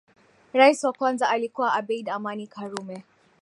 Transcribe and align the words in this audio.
Rais 0.53 0.83
wa 0.83 0.93
kwanza 0.93 1.29
alikuwa 1.29 1.73
Abeid 1.73 2.09
Amani 2.09 2.47
Karume 2.47 3.03